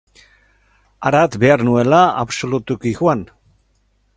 Harat 1.09 1.37
behar 1.45 1.65
nuela 1.67 1.99
absolutuki 2.25 2.95
joan. 3.03 3.23